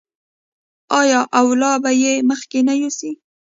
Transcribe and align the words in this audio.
آیا 1.01 1.21
او 1.39 1.47
لا 1.61 1.71
به 1.83 1.91
یې 2.01 2.13
مخکې 2.29 2.59
نه 2.67 2.73
یوسي؟ 2.81 3.11